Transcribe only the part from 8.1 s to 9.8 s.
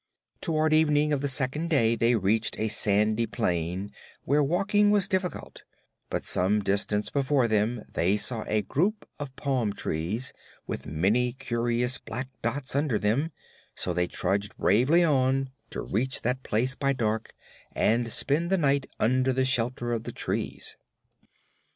saw a group of palm